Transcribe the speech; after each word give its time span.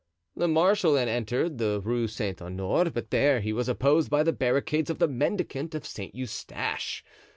The 0.35 0.47
marshal 0.47 0.93
then 0.93 1.07
entered 1.07 1.59
the 1.59 1.79
Rue 1.79 2.07
Saint 2.07 2.41
Honore, 2.41 2.89
but 2.89 3.11
there 3.11 3.39
he 3.39 3.53
was 3.53 3.69
opposed 3.69 4.09
by 4.09 4.23
the 4.23 4.33
barricades 4.33 4.89
of 4.89 4.97
the 4.97 5.07
mendicant 5.07 5.75
of 5.75 5.85
Saint 5.85 6.15
Eustache. 6.15 7.03